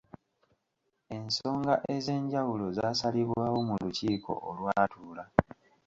Ensonga 1.17 1.73
ez'enjawulo 1.95 2.65
zaasalibwawo 2.77 3.59
mu 3.67 3.75
lukiiko 3.81 4.31
olwatuula. 4.49 5.23